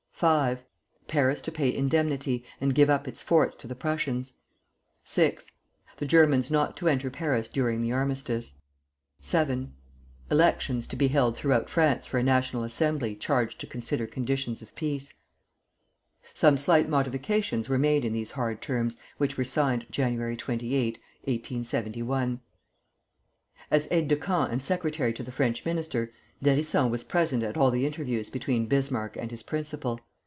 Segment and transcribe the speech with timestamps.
[0.23, 0.57] V.
[1.07, 4.33] Paris to pay indemnity, and give up its forts to the Prussians.
[5.03, 5.39] VI.
[5.97, 8.53] The Germans not to enter Paris during the armistice.
[9.19, 9.69] VII.
[10.29, 14.75] Elections to be held throughout France for a National Assembly charged to consider conditions of
[14.75, 15.15] peace.
[16.35, 20.37] Some slight modifications were made in these hard terms, which were signed Jan.
[20.37, 22.41] 28, 1871.
[23.71, 26.13] As aide de camp and secretary to the French minister,
[26.43, 29.99] d'Hérisson was present at all the interviews between Bismarck and his principal.